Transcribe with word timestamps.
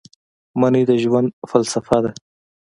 مني 0.59 0.83
د 0.89 0.91
ژوند 1.03 1.29
فلسفه 1.49 1.97
ده 2.03 2.11